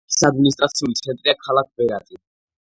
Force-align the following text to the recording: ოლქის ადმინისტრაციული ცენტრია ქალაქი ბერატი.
ოლქის 0.05 0.21
ადმინისტრაციული 0.27 0.97
ცენტრია 1.01 1.37
ქალაქი 1.49 1.73
ბერატი. 1.83 2.21